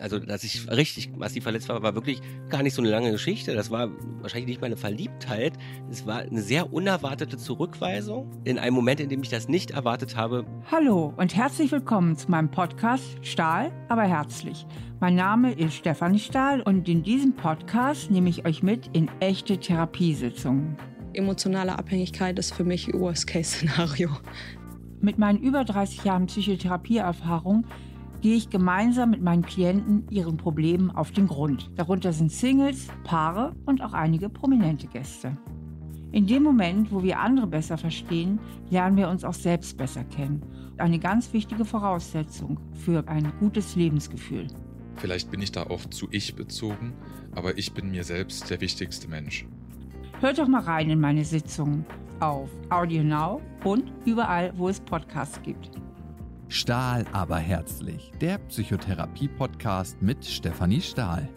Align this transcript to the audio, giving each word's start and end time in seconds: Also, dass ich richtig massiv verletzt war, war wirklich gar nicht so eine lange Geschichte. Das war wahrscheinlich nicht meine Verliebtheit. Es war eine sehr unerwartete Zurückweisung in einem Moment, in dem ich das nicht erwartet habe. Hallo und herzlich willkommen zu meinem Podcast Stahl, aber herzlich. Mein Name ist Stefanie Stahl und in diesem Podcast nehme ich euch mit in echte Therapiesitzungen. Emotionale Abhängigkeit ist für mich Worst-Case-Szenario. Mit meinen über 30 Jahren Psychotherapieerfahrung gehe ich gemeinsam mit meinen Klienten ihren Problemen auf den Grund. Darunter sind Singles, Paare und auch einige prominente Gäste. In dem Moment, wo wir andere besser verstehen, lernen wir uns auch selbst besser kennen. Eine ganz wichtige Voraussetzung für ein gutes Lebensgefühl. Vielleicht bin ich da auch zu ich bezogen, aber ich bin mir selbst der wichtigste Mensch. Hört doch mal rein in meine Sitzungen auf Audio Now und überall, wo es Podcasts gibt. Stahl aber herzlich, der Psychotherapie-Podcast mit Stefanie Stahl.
Also, 0.00 0.20
dass 0.20 0.44
ich 0.44 0.70
richtig 0.70 1.16
massiv 1.16 1.42
verletzt 1.42 1.68
war, 1.68 1.82
war 1.82 1.94
wirklich 1.94 2.20
gar 2.48 2.62
nicht 2.62 2.74
so 2.74 2.82
eine 2.82 2.90
lange 2.90 3.10
Geschichte. 3.10 3.54
Das 3.54 3.70
war 3.70 3.88
wahrscheinlich 4.20 4.48
nicht 4.48 4.60
meine 4.60 4.76
Verliebtheit. 4.76 5.54
Es 5.90 6.06
war 6.06 6.20
eine 6.20 6.40
sehr 6.40 6.72
unerwartete 6.72 7.36
Zurückweisung 7.36 8.30
in 8.44 8.58
einem 8.58 8.74
Moment, 8.74 9.00
in 9.00 9.08
dem 9.08 9.22
ich 9.22 9.28
das 9.28 9.48
nicht 9.48 9.72
erwartet 9.72 10.16
habe. 10.16 10.46
Hallo 10.70 11.12
und 11.16 11.34
herzlich 11.34 11.72
willkommen 11.72 12.16
zu 12.16 12.30
meinem 12.30 12.50
Podcast 12.50 13.04
Stahl, 13.22 13.72
aber 13.88 14.04
herzlich. 14.04 14.66
Mein 15.00 15.16
Name 15.16 15.52
ist 15.52 15.74
Stefanie 15.74 16.20
Stahl 16.20 16.60
und 16.60 16.88
in 16.88 17.02
diesem 17.02 17.34
Podcast 17.34 18.10
nehme 18.10 18.28
ich 18.30 18.46
euch 18.46 18.62
mit 18.62 18.90
in 18.92 19.10
echte 19.18 19.58
Therapiesitzungen. 19.58 20.76
Emotionale 21.12 21.76
Abhängigkeit 21.76 22.38
ist 22.38 22.54
für 22.54 22.64
mich 22.64 22.92
Worst-Case-Szenario. 22.92 24.10
Mit 25.00 25.18
meinen 25.18 25.40
über 25.40 25.64
30 25.64 26.04
Jahren 26.04 26.26
Psychotherapieerfahrung 26.26 27.64
gehe 28.20 28.36
ich 28.36 28.50
gemeinsam 28.50 29.10
mit 29.10 29.22
meinen 29.22 29.42
Klienten 29.42 30.06
ihren 30.10 30.36
Problemen 30.36 30.90
auf 30.90 31.12
den 31.12 31.26
Grund. 31.26 31.70
Darunter 31.76 32.12
sind 32.12 32.32
Singles, 32.32 32.88
Paare 33.04 33.54
und 33.64 33.82
auch 33.82 33.92
einige 33.92 34.28
prominente 34.28 34.86
Gäste. 34.86 35.36
In 36.10 36.26
dem 36.26 36.42
Moment, 36.42 36.90
wo 36.90 37.02
wir 37.02 37.20
andere 37.20 37.46
besser 37.46 37.76
verstehen, 37.76 38.40
lernen 38.70 38.96
wir 38.96 39.08
uns 39.08 39.24
auch 39.24 39.34
selbst 39.34 39.76
besser 39.76 40.04
kennen. 40.04 40.42
Eine 40.78 40.98
ganz 40.98 41.32
wichtige 41.32 41.64
Voraussetzung 41.64 42.58
für 42.72 43.06
ein 43.08 43.30
gutes 43.40 43.76
Lebensgefühl. 43.76 44.46
Vielleicht 44.96 45.30
bin 45.30 45.42
ich 45.42 45.52
da 45.52 45.64
auch 45.64 45.84
zu 45.86 46.08
ich 46.10 46.34
bezogen, 46.34 46.94
aber 47.34 47.58
ich 47.58 47.72
bin 47.72 47.90
mir 47.90 48.04
selbst 48.04 48.48
der 48.50 48.60
wichtigste 48.60 49.08
Mensch. 49.08 49.46
Hört 50.20 50.38
doch 50.38 50.48
mal 50.48 50.62
rein 50.62 50.90
in 50.90 50.98
meine 50.98 51.24
Sitzungen 51.24 51.84
auf 52.20 52.48
Audio 52.70 53.04
Now 53.04 53.40
und 53.62 53.92
überall, 54.04 54.52
wo 54.56 54.68
es 54.68 54.80
Podcasts 54.80 55.40
gibt. 55.42 55.70
Stahl 56.58 57.04
aber 57.12 57.36
herzlich, 57.36 58.10
der 58.20 58.38
Psychotherapie-Podcast 58.38 60.02
mit 60.02 60.24
Stefanie 60.24 60.80
Stahl. 60.80 61.28